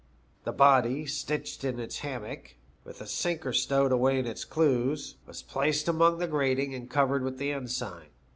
The 0.45 0.51
body, 0.51 1.05
stitched 1.05 1.63
in 1.63 1.79
its 1.79 1.99
hammock, 1.99 2.55
with 2.83 3.01
a 3.01 3.05
sinker 3.05 3.53
stowed 3.53 3.91
away 3.91 4.17
in 4.17 4.25
the 4.25 4.33
clews, 4.49 5.13
was 5.27 5.43
placed 5.43 5.87
upon 5.87 6.19
a 6.19 6.25
grating 6.27 6.73
and 6.73 6.89
covered 6.89 7.21
with 7.21 7.37
the 7.37 7.51
ensign. 7.51 8.07